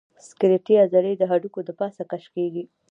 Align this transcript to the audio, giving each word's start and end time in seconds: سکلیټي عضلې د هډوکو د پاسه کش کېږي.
سکلیټي 0.27 0.73
عضلې 0.83 1.13
د 1.17 1.23
هډوکو 1.31 1.59
د 1.67 1.69
پاسه 1.79 2.01
کش 2.11 2.23
کېږي. 2.35 2.63